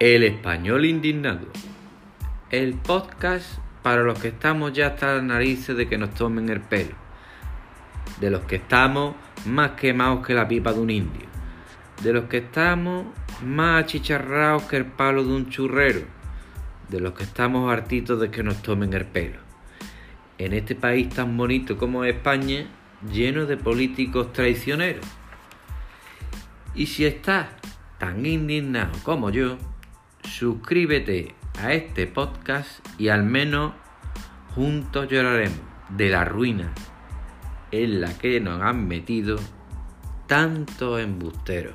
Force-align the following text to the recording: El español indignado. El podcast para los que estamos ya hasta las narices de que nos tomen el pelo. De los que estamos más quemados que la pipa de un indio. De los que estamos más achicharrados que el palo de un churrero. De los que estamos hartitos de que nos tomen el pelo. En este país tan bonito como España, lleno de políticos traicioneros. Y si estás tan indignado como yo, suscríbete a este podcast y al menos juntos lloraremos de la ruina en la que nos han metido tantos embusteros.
El 0.00 0.22
español 0.22 0.84
indignado. 0.84 1.48
El 2.50 2.74
podcast 2.74 3.58
para 3.82 4.04
los 4.04 4.16
que 4.20 4.28
estamos 4.28 4.72
ya 4.72 4.86
hasta 4.86 5.16
las 5.16 5.24
narices 5.24 5.76
de 5.76 5.88
que 5.88 5.98
nos 5.98 6.14
tomen 6.14 6.48
el 6.50 6.60
pelo. 6.60 6.94
De 8.20 8.30
los 8.30 8.42
que 8.42 8.56
estamos 8.56 9.16
más 9.44 9.72
quemados 9.72 10.24
que 10.24 10.34
la 10.34 10.46
pipa 10.46 10.72
de 10.72 10.78
un 10.78 10.90
indio. 10.90 11.26
De 12.00 12.12
los 12.12 12.26
que 12.26 12.36
estamos 12.36 13.06
más 13.42 13.82
achicharrados 13.82 14.62
que 14.62 14.76
el 14.76 14.86
palo 14.86 15.24
de 15.24 15.32
un 15.32 15.50
churrero. 15.50 16.02
De 16.88 17.00
los 17.00 17.14
que 17.14 17.24
estamos 17.24 17.68
hartitos 17.68 18.20
de 18.20 18.30
que 18.30 18.44
nos 18.44 18.62
tomen 18.62 18.92
el 18.92 19.04
pelo. 19.04 19.40
En 20.38 20.52
este 20.52 20.76
país 20.76 21.08
tan 21.08 21.36
bonito 21.36 21.76
como 21.76 22.04
España, 22.04 22.66
lleno 23.12 23.46
de 23.46 23.56
políticos 23.56 24.32
traicioneros. 24.32 25.04
Y 26.76 26.86
si 26.86 27.04
estás 27.04 27.48
tan 27.98 28.24
indignado 28.24 28.92
como 29.02 29.30
yo, 29.30 29.58
suscríbete 30.38 31.34
a 31.60 31.72
este 31.72 32.06
podcast 32.06 32.86
y 32.96 33.08
al 33.08 33.24
menos 33.24 33.72
juntos 34.54 35.08
lloraremos 35.10 35.58
de 35.88 36.10
la 36.10 36.24
ruina 36.24 36.72
en 37.72 38.00
la 38.00 38.16
que 38.16 38.38
nos 38.38 38.62
han 38.62 38.86
metido 38.86 39.36
tantos 40.28 41.00
embusteros. 41.00 41.74